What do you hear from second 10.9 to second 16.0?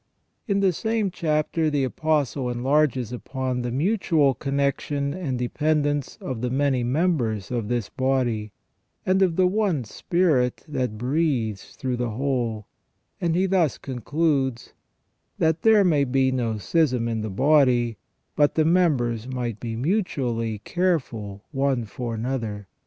breathes through the whole; and he thus concludes:" That there